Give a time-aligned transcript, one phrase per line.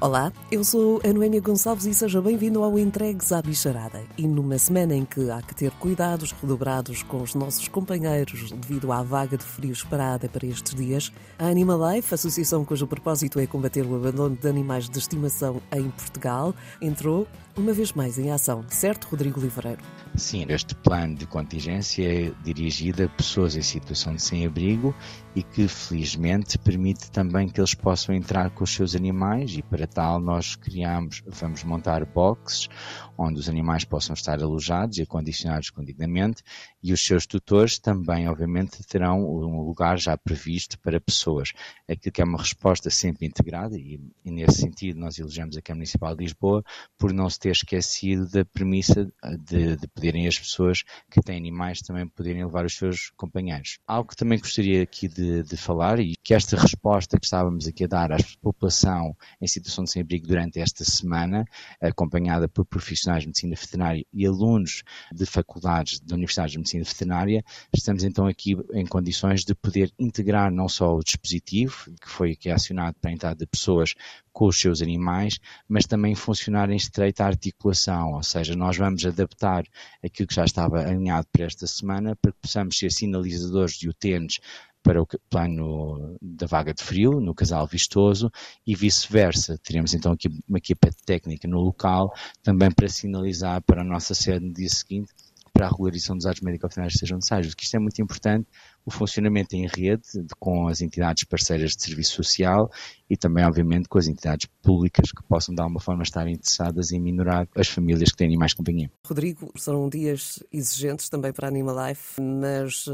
[0.00, 4.00] Olá, eu sou a Noémia Gonçalves e seja bem-vindo ao Entregues à Bicharada.
[4.16, 8.92] E numa semana em que há que ter cuidados redobrados com os nossos companheiros devido
[8.92, 13.46] à vaga de frio esperada para estes dias, a Animal Life, associação cujo propósito é
[13.48, 17.26] combater o abandono de animais de estimação em Portugal, entrou
[17.58, 19.82] uma vez mais em ação, certo, Rodrigo Livreiro?
[20.14, 24.94] Sim, este plano de contingência é dirigido a pessoas em situação de sem-abrigo
[25.34, 29.86] e que, felizmente, permite também que eles possam entrar com os seus animais e, para
[29.86, 32.68] tal, nós criamos, vamos montar boxes
[33.16, 36.42] onde os animais possam estar alojados e acondicionados condignamente
[36.82, 41.52] e os seus tutores também, obviamente, terão um lugar já previsto para pessoas.
[41.88, 45.78] Aquilo que é uma resposta sempre integrada e, e nesse sentido, nós elogiamos a Câmara
[45.78, 46.64] Municipal de Lisboa
[46.96, 51.80] por não se ter esquecido da premissa de, de poderem as pessoas que têm animais
[51.80, 53.78] também poderem levar os seus companheiros.
[53.86, 57.84] Algo que também gostaria aqui de, de falar e que esta resposta que estávamos aqui
[57.84, 61.44] a dar à população em situação de sem-abrigo durante esta semana,
[61.80, 67.44] acompanhada por profissionais de medicina veterinária e alunos de faculdades de universidades de medicina veterinária,
[67.74, 72.50] estamos então aqui em condições de poder integrar não só o dispositivo, que foi aqui
[72.50, 73.94] acionado para a entrada de pessoas
[74.38, 79.64] com os seus animais, mas também funcionar em estreita articulação, ou seja, nós vamos adaptar
[80.00, 84.38] aquilo que já estava alinhado para esta semana para que possamos ser sinalizadores de utentes
[84.80, 88.30] para o plano da vaga de frio, no casal vistoso,
[88.64, 89.58] e vice-versa.
[89.58, 94.46] Teremos então aqui uma equipa técnica no local, também para sinalizar para a nossa sede
[94.46, 95.12] no dia seguinte,
[95.52, 98.46] para a regularização dos atos médico-veterinários que sejam necessários, que isto é muito importante,
[98.84, 100.02] o funcionamento em rede
[100.38, 102.70] com as entidades parceiras de serviço social
[103.08, 107.00] e também, obviamente, com as entidades públicas que possam, de alguma forma, estar interessadas em
[107.00, 108.90] minorar as famílias que têm de companhia.
[109.06, 112.92] Rodrigo, são dias exigentes também para a Animal Life, mas uh,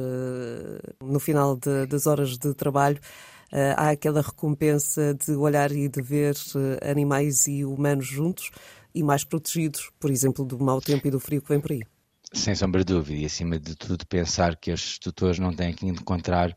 [1.00, 2.98] no final de, das horas de trabalho
[3.52, 8.50] uh, há aquela recompensa de olhar e de ver uh, animais e humanos juntos
[8.94, 11.82] e mais protegidos, por exemplo, do mau tempo e do frio que vem por aí.
[12.34, 15.86] Sem sombra de dúvida, e acima de tudo pensar que os tutores não têm que
[15.86, 16.54] encontrar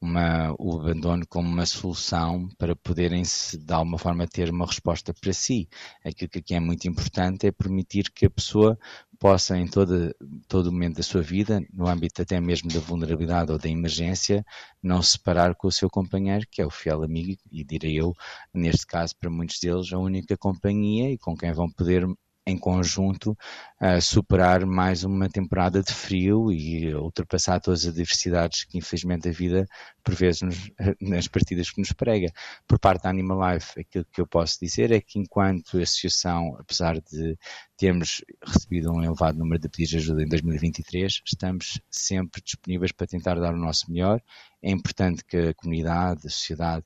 [0.00, 5.32] uma, o abandono como uma solução para poderem, de alguma forma, ter uma resposta para
[5.32, 5.68] si.
[6.04, 8.78] Aquilo que aqui é muito importante é permitir que a pessoa
[9.20, 10.14] possa, em todo,
[10.48, 14.44] todo momento da sua vida, no âmbito até mesmo da vulnerabilidade ou da emergência,
[14.82, 18.14] não se separar com o seu companheiro, que é o fiel amigo, e direi eu,
[18.52, 22.04] neste caso, para muitos deles, a única companhia e com quem vão poder
[22.46, 23.36] em conjunto
[23.80, 29.32] uh, superar mais uma temporada de frio e ultrapassar todas as adversidades que infelizmente a
[29.32, 29.66] vida
[30.02, 30.70] por vezes nos,
[31.00, 32.32] nas partidas que nos prega.
[32.66, 37.00] Por parte da Animal Life, aquilo que eu posso dizer é que enquanto associação, apesar
[37.00, 37.38] de
[37.76, 43.06] termos recebido um elevado número de pedidos de ajuda em 2023, estamos sempre disponíveis para
[43.06, 44.20] tentar dar o nosso melhor.
[44.62, 46.84] É importante que a comunidade, a sociedade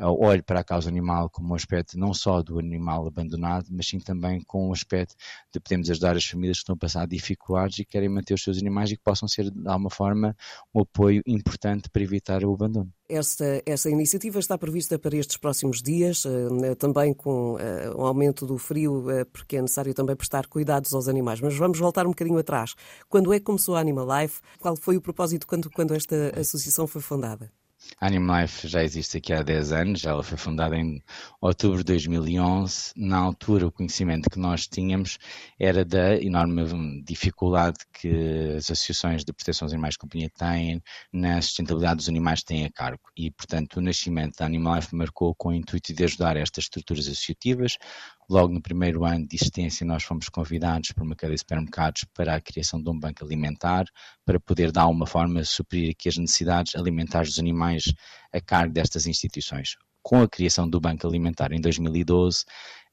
[0.00, 3.98] olhe para a causa animal como um aspecto não só do animal abandonado, mas sim
[3.98, 5.14] também com um aspecto
[5.52, 8.58] de podermos ajudar as famílias que estão a passar dificuldades e querem manter os seus
[8.58, 10.36] animais e que possam ser, de alguma forma,
[10.74, 12.92] um apoio importante para evitar o abandono.
[13.08, 18.46] Esta, esta iniciativa está prevista para estes próximos dias, eh, também com eh, o aumento
[18.46, 21.40] do frio, eh, porque é necessário também prestar cuidados aos animais.
[21.40, 22.74] Mas vamos voltar um bocadinho atrás.
[23.08, 24.40] Quando é que começou a Animal Life?
[24.58, 27.52] Qual foi o propósito quando, quando esta associação foi fundada?
[28.00, 31.02] A Animalife já existe aqui há 10 anos, ela foi fundada em
[31.40, 32.92] outubro de 2011.
[32.96, 35.18] Na altura, o conhecimento que nós tínhamos
[35.58, 41.40] era da enorme dificuldade que as associações de proteção dos animais de companhia têm na
[41.40, 43.02] sustentabilidade dos animais que têm a cargo.
[43.16, 47.76] E, portanto, o nascimento da Animalife marcou com o intuito de ajudar estas estruturas associativas,
[48.28, 52.34] Logo no primeiro ano de existência, nós fomos convidados por uma cadeia de supermercados para
[52.34, 53.84] a criação de um banco alimentar,
[54.24, 57.84] para poder, de alguma forma, suprir aqui as necessidades alimentares dos animais
[58.32, 59.76] a cargo destas instituições.
[60.02, 62.44] Com a criação do Banco Alimentar em 2012,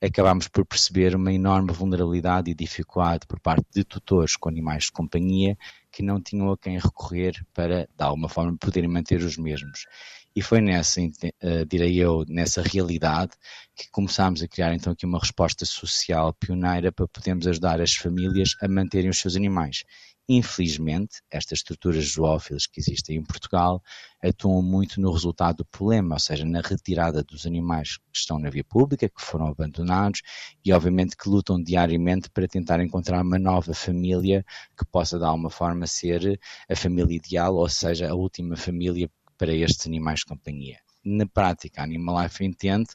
[0.02, 4.92] acabámos por perceber uma enorme vulnerabilidade e dificuldade por parte de tutores com animais de
[4.92, 5.58] companhia
[5.92, 9.86] que não tinham a quem recorrer para, de alguma forma, poderem manter os mesmos.
[10.34, 13.34] E foi nessa, uh, direi eu, nessa realidade
[13.76, 18.56] que começámos a criar então aqui uma resposta social pioneira para podermos ajudar as famílias
[18.62, 19.84] a manterem os seus animais.
[20.30, 23.84] Infelizmente, estas estruturas zoófilas que existem em Portugal
[24.24, 28.50] atuam muito no resultado do problema, ou seja, na retirada dos animais que estão na
[28.50, 30.22] via pública, que foram abandonados
[30.64, 34.46] e, obviamente, que lutam diariamente para tentar encontrar uma nova família
[34.78, 36.40] que possa, de alguma forma, ser
[36.70, 39.10] a família ideal, ou seja, a última família
[39.42, 40.78] para estes animais de companhia.
[41.04, 42.90] Na prática, a Animal Life entende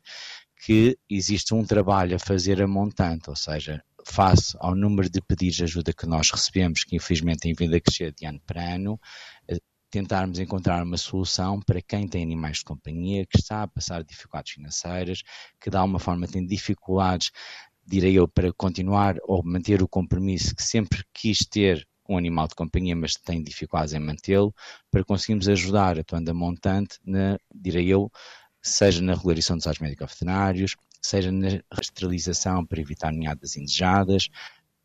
[0.65, 5.57] que existe um trabalho a fazer a montante, ou seja, face ao número de pedidos
[5.57, 8.97] de ajuda que nós recebemos, que infelizmente tem vindo a crescer de ano para ano,
[9.91, 14.53] tentarmos encontrar uma solução para quem tem animais de companhia, que está a passar dificuldades
[14.53, 15.23] financeiras,
[15.61, 17.33] que de alguma forma tem dificuldades,
[17.85, 22.55] direi eu, para continuar ou manter o compromisso que sempre quis ter um animal de
[22.55, 24.55] companhia, mas tem dificuldades em mantê-lo,
[24.91, 28.11] para conseguirmos ajudar, atuando a montante, na, direi eu,
[28.63, 34.29] seja na regularização dos atos médico-veterinários, seja na esterilização para evitar ninhadas indesejadas,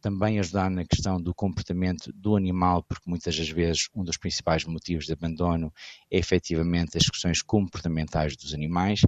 [0.01, 4.65] também ajudar na questão do comportamento do animal, porque muitas das vezes um dos principais
[4.65, 5.71] motivos de abandono
[6.09, 9.01] é efetivamente as questões comportamentais dos animais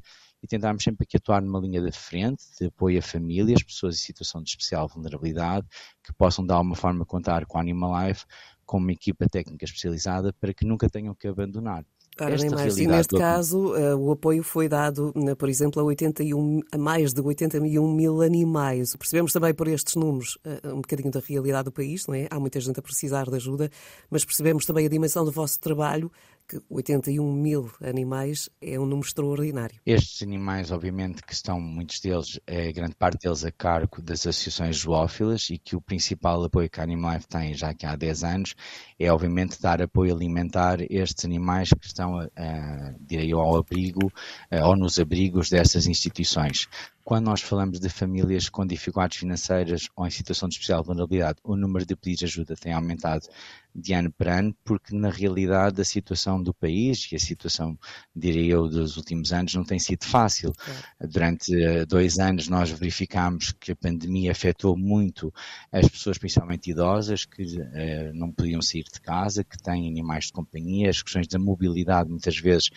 [0.43, 3.99] e tentarmos sempre aqui atuar numa linha de frente de apoio a famílias, pessoas em
[3.99, 5.65] situação de especial vulnerabilidade,
[6.03, 8.25] que possam de alguma forma contar com a Animal Life
[8.65, 11.85] como uma equipa técnica especializada para que nunca tenham que abandonar.
[12.15, 12.77] Para Esta mais.
[12.77, 13.17] E neste do...
[13.17, 18.21] caso, uh, o apoio foi dado, por exemplo, a, 81, a mais de 81 mil
[18.21, 18.95] animais.
[18.95, 22.27] Percebemos também por estes números uh, um bocadinho da realidade do país, não é?
[22.29, 23.69] Há muita gente a precisar de ajuda,
[24.11, 26.11] mas percebemos também a dimensão do vosso trabalho
[26.47, 29.79] que 81 mil animais é um número extraordinário.
[29.85, 34.77] Estes animais, obviamente, que estão, muitos deles, é, grande parte deles a cargo das associações
[34.77, 38.23] zoófilas e que o principal apoio que a Animal Life tem já que há 10
[38.23, 38.55] anos
[38.99, 43.57] é, obviamente, dar apoio alimentar a estes animais que estão, a, a, direi eu, ao
[43.57, 44.11] abrigo
[44.49, 46.67] a, ou nos abrigos dessas instituições.
[47.03, 51.57] Quando nós falamos de famílias com dificuldades financeiras ou em situação de especial vulnerabilidade, o
[51.57, 53.27] número de pedidos de ajuda tem aumentado
[53.75, 57.77] de ano para ano, porque na realidade a situação do país e a situação,
[58.15, 60.53] diria eu, dos últimos anos não tem sido fácil.
[60.99, 61.07] É.
[61.07, 65.33] Durante eh, dois anos nós verificámos que a pandemia afetou muito
[65.71, 70.33] as pessoas, principalmente idosas, que uh, não podiam sair de casa, que têm animais de
[70.33, 72.69] companhia, as questões da mobilidade muitas vezes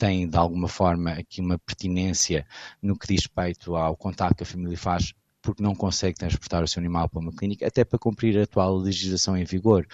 [0.00, 2.46] tem de alguma forma aqui uma pertinência
[2.82, 5.12] no que diz respeito ao contato que a família faz
[5.42, 8.76] porque não consegue transportar o seu animal para uma clínica, até para cumprir a atual
[8.76, 9.86] legislação em vigor.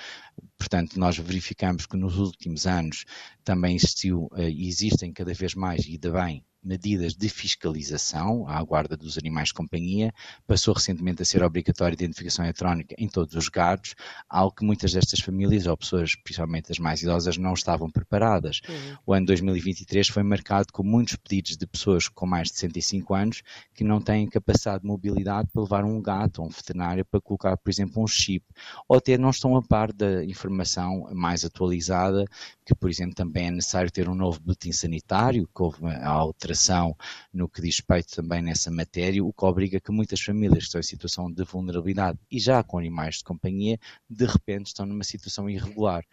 [0.59, 3.05] Portanto, nós verificamos que nos últimos anos
[3.44, 8.61] também existiu eh, e existem cada vez mais, e de bem, medidas de fiscalização à
[8.62, 10.12] guarda dos animais de companhia,
[10.47, 13.94] passou recentemente a ser obrigatória a identificação eletrónica em todos os gados,
[14.29, 18.61] algo que muitas destas famílias, ou pessoas, principalmente as mais idosas, não estavam preparadas.
[18.69, 18.97] Uhum.
[19.06, 23.43] O ano 2023 foi marcado com muitos pedidos de pessoas com mais de 65 anos
[23.73, 27.56] que não têm capacidade de mobilidade para levar um gato a um veterinário para colocar,
[27.56, 28.44] por exemplo, um chip,
[28.89, 32.25] ou até não estão a par da informação mais atualizada,
[32.64, 36.96] que, por exemplo, também é necessário ter um novo boletim sanitário, que houve a alteração
[37.32, 40.81] no que diz respeito também nessa matéria, o que obriga que muitas famílias que estão
[40.81, 43.78] em situação de vulnerabilidade e já com animais de companhia,
[44.08, 46.05] de repente estão numa situação irregular.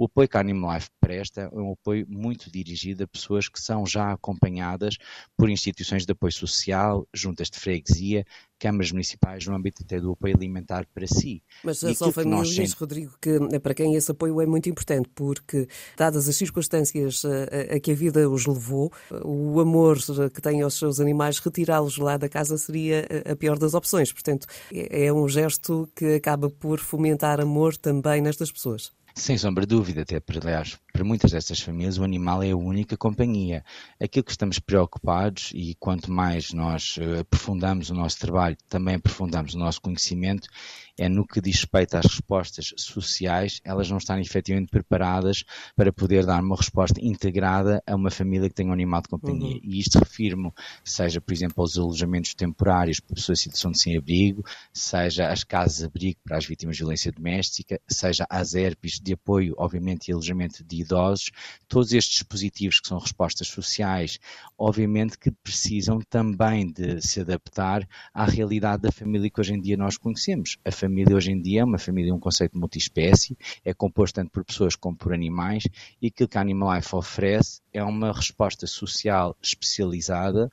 [0.00, 3.60] O apoio que a Animal Life presta é um apoio muito dirigido a pessoas que
[3.60, 4.96] são já acompanhadas
[5.36, 8.24] por instituições de apoio social, juntas de freguesia,
[8.58, 11.42] câmaras municipais no âmbito até do apoio alimentar para si.
[11.62, 12.72] Mas são famílias, nós...
[12.72, 15.68] Rodrigo, que eh, para quem esse apoio é muito importante, porque,
[15.98, 18.90] dadas as circunstâncias a, eh, a que a vida os levou,
[19.22, 19.98] o amor
[20.32, 24.10] que têm aos seus animais, retirá-los lá da casa seria a pior das opções.
[24.10, 28.92] Portanto, é, é um gesto que acaba por fomentar amor também nestas pessoas.
[29.14, 32.56] Sem sombra de dúvida, até para, aliás, para muitas destas famílias o animal é a
[32.56, 33.64] única companhia.
[34.00, 39.54] Aquilo que estamos preocupados e quanto mais nós eh, aprofundamos o nosso trabalho, também aprofundamos
[39.54, 40.48] o nosso conhecimento,
[40.98, 45.44] é no que diz respeito às respostas sociais, elas não estarem efetivamente preparadas
[45.76, 49.54] para poder dar uma resposta integrada a uma família que tem um animal de companhia.
[49.54, 49.60] Uhum.
[49.62, 50.52] E isto refiro-me,
[50.84, 55.78] seja, por exemplo, aos alojamentos temporários para pessoas em situação de sem-abrigo, seja às casas
[55.78, 60.12] de abrigo para as vítimas de violência doméstica, seja às ERPs de apoio, obviamente, e
[60.12, 61.30] alojamento de idosos,
[61.68, 64.18] todos estes dispositivos que são respostas sociais,
[64.58, 69.76] obviamente que precisam também de se adaptar à realidade da família que hoje em dia
[69.76, 70.58] nós conhecemos.
[70.64, 74.44] A família hoje em dia é uma família, um conceito multiespécie, é composto tanto por
[74.44, 75.64] pessoas como por animais,
[76.00, 80.50] e aquilo que a Animal Life oferece é uma resposta social especializada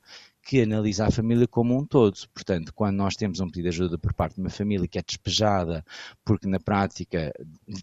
[0.48, 2.16] que analisa a família como um todo.
[2.32, 5.02] Portanto, quando nós temos um pedido de ajuda por parte de uma família que é
[5.02, 5.84] despejada,
[6.24, 7.30] porque na prática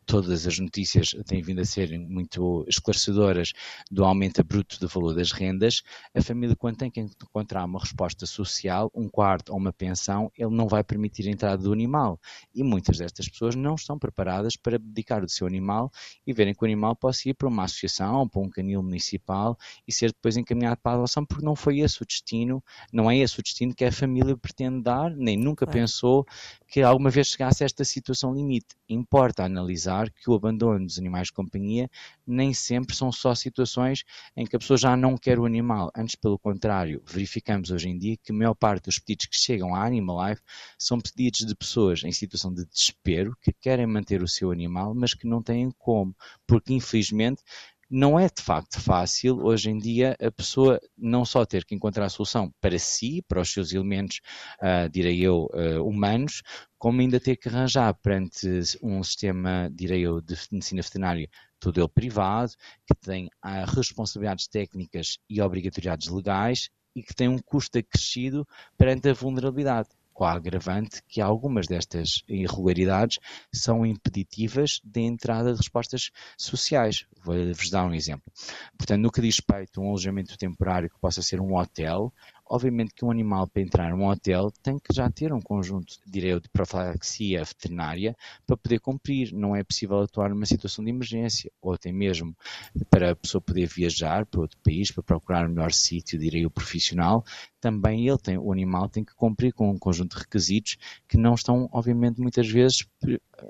[0.03, 3.53] todas as notícias têm vindo a ser muito esclarecedoras
[3.91, 8.25] do aumento bruto do valor das rendas, a família, quando tem que encontrar uma resposta
[8.25, 12.19] social, um quarto ou uma pensão, ele não vai permitir a entrada do animal.
[12.51, 15.91] E muitas destas pessoas não estão preparadas para dedicar o seu animal
[16.25, 19.55] e verem que o animal possa ir para uma associação, para um canil municipal
[19.87, 23.09] e ser depois encaminhado para a adoção, porque não foi esse o destino destino, não
[23.09, 26.25] é esse o destino que a família pretende dar, nem nunca pensou
[26.67, 28.75] que alguma vez chegasse a esta situação limite.
[28.87, 31.89] Importa analisar que o abandono dos animais de companhia
[32.25, 34.03] nem sempre são só situações
[34.35, 35.91] em que a pessoa já não quer o animal.
[35.95, 39.75] Antes, pelo contrário, verificamos hoje em dia que a maior parte dos pedidos que chegam
[39.75, 40.41] à Animal Life
[40.77, 45.13] são pedidos de pessoas em situação de desespero que querem manter o seu animal, mas
[45.13, 47.41] que não têm como, porque infelizmente
[47.89, 52.05] não é de facto fácil hoje em dia a pessoa não só ter que encontrar
[52.05, 54.21] a solução para si, para os seus elementos,
[54.61, 56.41] uh, direi eu, uh, humanos,
[56.77, 58.47] como ainda ter que arranjar perante
[58.81, 62.53] um sistema, direi eu, de medicina veterinária, todo ele privado,
[62.87, 69.09] que tem uh, responsabilidades técnicas e obrigatoriedades legais e que tem um custo acrescido perante
[69.09, 73.19] a vulnerabilidade com a agravante que algumas destas irregularidades
[73.53, 77.05] são impeditivas de entrada de respostas sociais.
[77.23, 78.31] Vou-vos dar um exemplo.
[78.77, 82.13] Portanto, no que diz respeito a um alojamento temporário que possa ser um hotel,
[82.47, 86.33] Obviamente que um animal para entrar num hotel tem que já ter um conjunto, direi
[86.33, 89.33] eu, de profilaxia veterinária para poder cumprir.
[89.33, 92.37] Não é possível atuar numa situação de emergência ou até mesmo
[92.87, 96.51] para a pessoa poder viajar para outro país para procurar um melhor sítio, direi eu,
[96.51, 97.25] profissional.
[97.65, 101.33] Também ele tem, o animal tem que cumprir com um conjunto de requisitos que não
[101.33, 102.85] estão, obviamente, muitas vezes,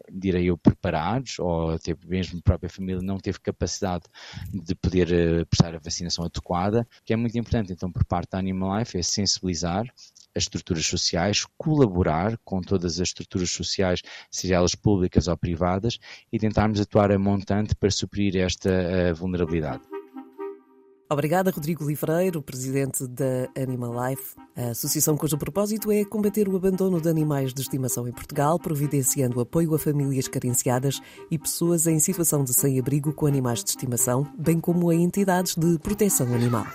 [0.09, 4.05] direi eu, preparados ou até mesmo a própria família não teve capacidade
[4.53, 7.73] de poder eh, prestar a vacinação adequada, que é muito importante.
[7.73, 9.85] Então, por parte da Animal Life, é sensibilizar
[10.33, 15.99] as estruturas sociais, colaborar com todas as estruturas sociais, seja elas públicas ou privadas,
[16.31, 19.94] e tentarmos atuar a montante para suprir esta uh, vulnerabilidade.
[21.07, 26.99] Obrigada, Rodrigo Livreiro, presidente da Animal Life, a associação cujo propósito é combater o abandono
[26.99, 32.43] de animais de estimação em Portugal, providenciando apoio a famílias carenciadas e pessoas em situação
[32.43, 36.65] de sem-abrigo com animais de estimação, bem como a entidades de proteção animal.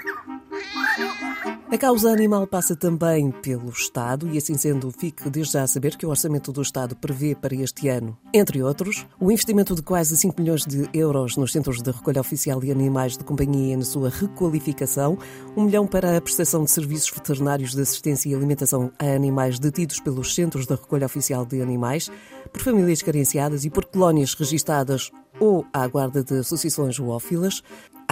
[1.72, 5.96] A causa animal passa também pelo Estado e, assim sendo, fique desde já a saber
[5.96, 10.16] que o Orçamento do Estado prevê para este ano, entre outros, o investimento de quase
[10.16, 14.10] 5 milhões de euros nos centros de recolha oficial de animais de companhia na sua
[14.10, 15.16] requalificação,
[15.56, 20.00] 1 milhão para a prestação de serviços veterinários de assistência e alimentação a animais detidos
[20.00, 22.10] pelos centros de recolha oficial de animais,
[22.52, 27.62] por famílias carenciadas e por colónias registadas ou à guarda de associações zoófilas,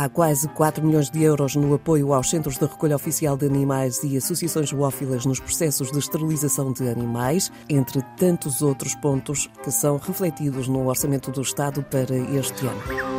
[0.00, 4.00] Há quase 4 milhões de euros no apoio aos centros de recolha oficial de animais
[4.04, 9.96] e associações zoófilas nos processos de esterilização de animais, entre tantos outros pontos que são
[9.96, 13.18] refletidos no Orçamento do Estado para este ano.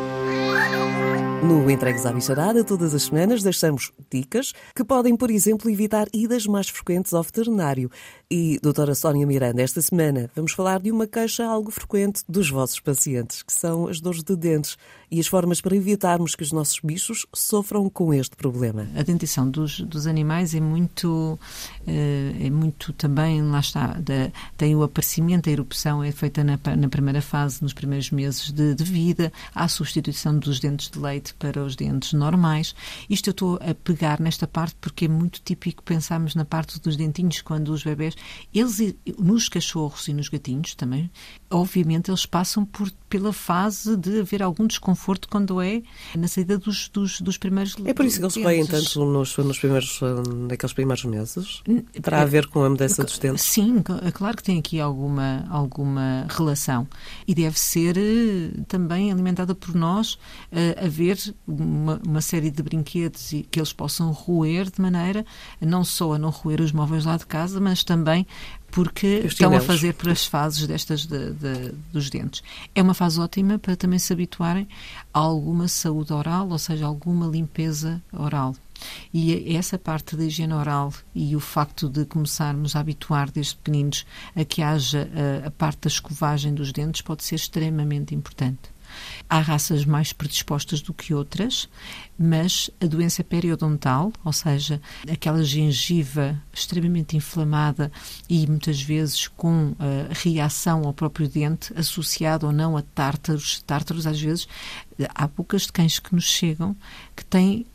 [1.44, 6.46] No Entregues à Bicharada, todas as semanas deixamos dicas que podem, por exemplo, evitar idas
[6.46, 7.90] mais frequentes ao veterinário.
[8.32, 12.80] E, doutora Sónia Miranda, esta semana vamos falar de uma queixa algo frequente dos vossos
[12.80, 14.78] pacientes, que são as dores de dentes
[15.10, 18.88] e as formas para evitarmos que os nossos bichos sofram com este problema.
[18.96, 21.40] A dentição dos, dos animais é muito,
[21.88, 26.60] eh, é muito também, lá está, da, tem o aparecimento, a erupção é feita na,
[26.78, 31.00] na primeira fase, nos primeiros meses de, de vida, há a substituição dos dentes de
[31.00, 32.76] leite para os dentes normais.
[33.10, 36.96] Isto eu estou a pegar nesta parte porque é muito típico pensarmos na parte dos
[36.96, 38.19] dentinhos quando os bebés,
[38.54, 41.10] eles nos cachorros e nos gatinhos também,
[41.50, 45.82] obviamente eles passam por, pela fase de haver algum desconforto quando é
[46.16, 49.60] na saída dos, dos, dos primeiros É por isso que eles vêm tanto nos, nos
[49.60, 50.00] primeiros,
[50.48, 51.64] naqueles primeiros meses?
[52.02, 53.44] Para haver com a mudança dos dentes?
[53.44, 56.88] Sim, é claro que tem aqui alguma, alguma relação.
[57.28, 63.34] E deve ser eh, também alimentada por nós uh, haver uma, uma, série de brinquedos
[63.50, 65.26] que eles possam roer de maneira
[65.62, 68.09] não só a não roer os móveis lá de casa, mas também
[68.72, 72.44] porque estão a fazer por as fases destas de, de, dos dentes.
[72.74, 74.68] É uma fase ótima para também se habituarem
[75.13, 78.56] a alguma saúde oral, ou seja, alguma limpeza oral.
[79.13, 84.06] E essa parte da higiene oral e o facto de começarmos a habituar desde pequeninos
[84.36, 85.10] a que haja
[85.44, 88.79] a, a parte da escovagem dos dentes pode ser extremamente importante.
[89.29, 91.70] Há raças mais predispostas do que outras,
[92.18, 97.91] mas a doença periodontal, ou seja, aquela gengiva extremamente inflamada
[98.29, 99.75] e muitas vezes com uh,
[100.12, 104.48] reação ao próprio dente, associada ou não a tártaros, tártaros às vezes,
[105.15, 106.75] há poucas de cães que nos chegam
[107.15, 107.65] que têm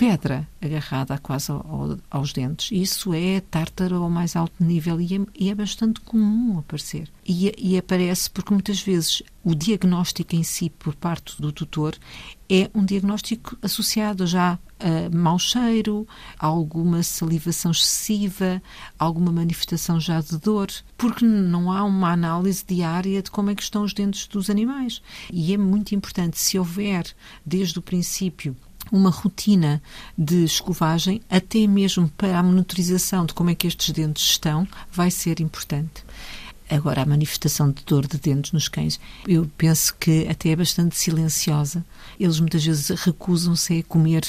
[0.00, 2.70] pedra agarrada quase ao, aos dentes.
[2.72, 7.06] Isso é tártaro ao mais alto nível e é, e é bastante comum aparecer.
[7.26, 11.94] E, e, aparece porque muitas vezes o diagnóstico em si por parte do tutor
[12.48, 18.62] é um diagnóstico associado já a mau cheiro, a alguma salivação excessiva,
[18.98, 23.62] alguma manifestação já de dor, porque não há uma análise diária de como é que
[23.62, 25.02] estão os dentes dos animais.
[25.30, 27.04] E é muito importante, se houver
[27.44, 28.56] desde o princípio
[28.90, 29.82] uma rotina
[30.16, 35.10] de escovagem, até mesmo para a monitorização de como é que estes dentes estão, vai
[35.10, 36.04] ser importante.
[36.70, 40.96] Agora, a manifestação de dor de dentes nos cães, eu penso que até é bastante
[40.96, 41.84] silenciosa.
[42.18, 44.22] Eles muitas vezes recusam-se a comer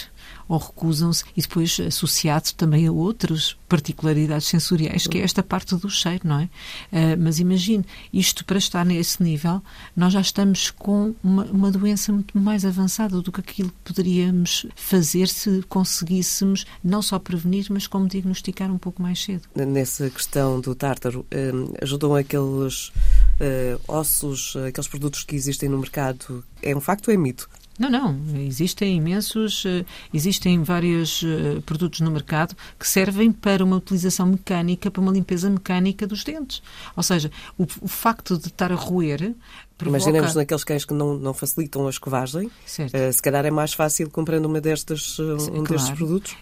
[0.48, 5.90] ou recusam-se, e depois associado também a outras particularidades sensoriais, que é esta parte do
[5.90, 6.44] cheiro, não é?
[6.44, 9.62] Uh, mas imagine, isto para estar nesse nível,
[9.96, 14.66] nós já estamos com uma, uma, doença muito mais avançada do que aquilo que poderíamos
[14.76, 19.44] fazer se conseguíssemos não só prevenir, mas como diagnosticar um pouco mais cedo.
[19.56, 26.44] Nessa questão do tártaro, um, ajudam aqueles uh, ossos, aqueles produtos que existem no mercado?
[26.62, 27.50] É um facto ou é mito?
[27.82, 28.16] Não, não.
[28.38, 29.84] Existem imensos, eh,
[30.14, 35.50] existem vários eh, produtos no mercado que servem para uma utilização mecânica, para uma limpeza
[35.50, 36.62] mecânica dos dentes.
[36.96, 39.34] Ou seja, o, o facto de estar a roer
[39.82, 40.04] Provoca...
[40.04, 44.10] Imaginemos naqueles cães que não, não facilitam a escovagem, uh, se calhar é mais fácil
[44.12, 45.64] comprando uma destas, uh, um claro.
[45.70, 46.36] destes produtos.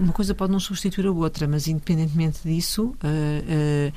[0.00, 3.92] Uma coisa pode não substituir a outra, mas independentemente disso, uh,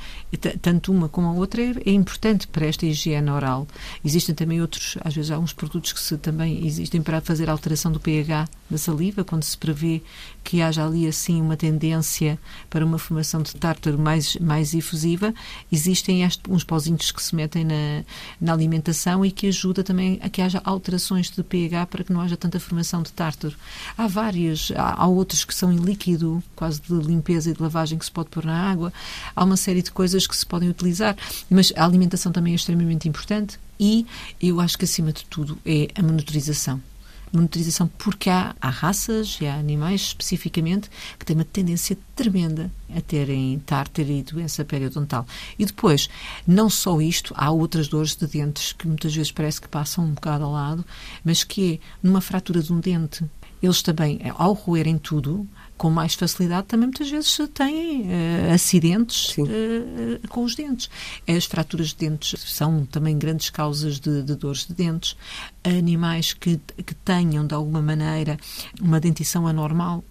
[0.61, 3.67] tanto uma como a outra é, é, importante para esta higiene oral.
[4.03, 7.91] Existem também outros, às vezes há uns produtos que se, também existem para fazer alteração
[7.91, 10.01] do pH da saliva, quando se prevê
[10.43, 15.33] que haja ali assim uma tendência para uma formação de tártaro mais, mais efusiva,
[15.71, 18.03] existem este, uns pozinhos que se metem na,
[18.39, 22.13] na alimentação alimentação e que ajuda também a que haja alterações de pH para que
[22.13, 23.55] não haja tanta formação de tártaro.
[23.97, 27.97] Há várias, há, há outros que são em líquido, quase de limpeza e de lavagem
[27.97, 28.93] que se pode pôr na água.
[29.35, 31.17] Há uma série de coisas que se podem utilizar,
[31.49, 34.05] mas a alimentação também é extremamente importante e
[34.41, 36.81] eu acho que acima de tudo é a monitorização
[37.31, 43.01] monitorização, porque há, há raças e há animais especificamente que têm uma tendência tremenda a
[43.01, 45.25] terem tártaro e doença periodontal.
[45.57, 46.09] E depois,
[46.45, 50.13] não só isto, há outras dores de dentes que muitas vezes parece que passam um
[50.13, 50.85] bocado ao lado,
[51.23, 53.25] mas que é numa fratura de um dente
[53.61, 60.27] eles também, ao roerem tudo, com mais facilidade, também muitas vezes têm uh, acidentes uh,
[60.29, 60.89] com os dentes.
[61.27, 65.17] As fraturas de dentes são também grandes causas de, de dores de dentes.
[65.63, 68.37] Animais que, que tenham, de alguma maneira,
[68.79, 70.03] uma dentição anormal,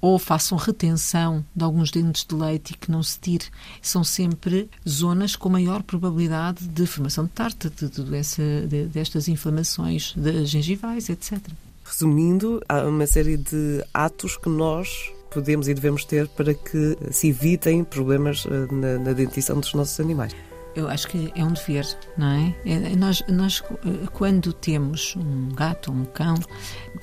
[0.00, 3.46] ou façam retenção de alguns dentes de leite e que não se tire,
[3.82, 9.26] são sempre zonas com maior probabilidade de formação de tarta, de, de doença de, destas
[9.26, 11.40] inflamações de gengivais, etc.
[11.88, 17.28] Resumindo, há uma série de atos que nós podemos e devemos ter para que se
[17.28, 20.34] evitem problemas eh, na, na dentição dos nossos animais.
[20.76, 21.84] Eu acho que é um dever,
[22.16, 22.54] não é?
[22.66, 26.34] é nós, nós, eh, quando temos um gato ou um cão,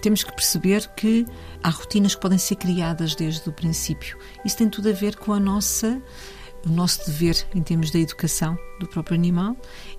[0.01, 1.25] temos que perceber que
[1.63, 4.17] há rotinas que podem ser criadas desde o princípio.
[4.45, 6.01] Isso tem tudo a ver com a nossa
[6.65, 9.55] o nosso dever em termos da educação do próprio animal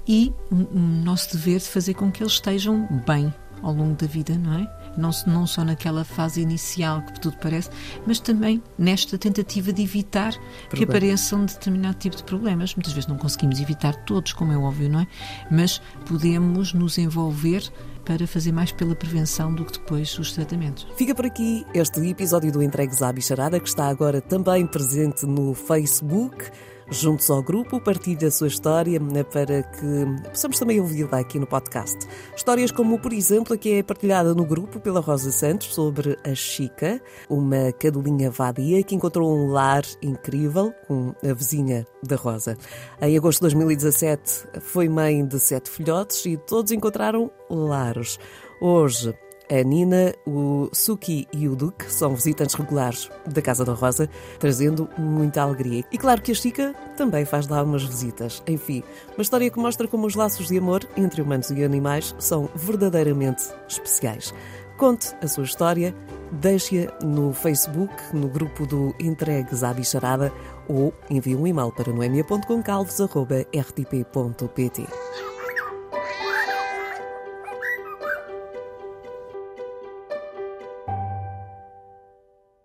[0.07, 3.33] e o nosso dever de fazer com que eles estejam bem
[3.63, 4.86] ao longo da vida, não é?
[4.97, 7.71] Não, não só naquela fase inicial que tudo parece,
[8.07, 10.71] mas também nesta tentativa de evitar Problema.
[10.73, 12.75] que apareçam determinado tipo de problemas.
[12.75, 15.07] Muitas vezes não conseguimos evitar todos, como é óbvio, não é?
[15.51, 17.63] Mas podemos nos envolver
[18.05, 20.87] para fazer mais pela prevenção do que depois os tratamentos.
[20.97, 25.53] Fica por aqui este episódio do Entregues à Bicharada, que está agora também presente no
[25.55, 26.51] Facebook
[26.91, 31.47] juntos ao grupo, partilhe a sua história né, para que possamos também ouvi-la aqui no
[31.47, 31.97] podcast.
[32.37, 36.35] Histórias como, por exemplo, a que é partilhada no grupo pela Rosa Santos sobre a
[36.35, 42.57] Chica, uma cadulinha vadia que encontrou um lar incrível com a vizinha da Rosa.
[43.01, 48.19] Em agosto de 2017 foi mãe de sete filhotes e todos encontraram lares.
[48.61, 49.15] Hoje
[49.51, 54.89] a Nina, o Suki e o Duque são visitantes regulares da Casa da Rosa, trazendo
[54.99, 55.85] muita alegria.
[55.91, 58.43] E claro que a Chica também faz lá umas visitas.
[58.47, 58.83] Enfim,
[59.15, 63.43] uma história que mostra como os laços de amor entre humanos e animais são verdadeiramente
[63.69, 64.35] especiais.
[64.77, 65.95] Conte a sua história,
[66.33, 70.31] deixe-a no Facebook, no grupo do Entregues à Bicharada
[70.69, 74.87] ou envie um e-mail para noemia.concalvos.rtp.pt.